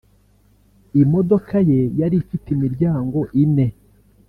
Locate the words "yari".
1.99-2.15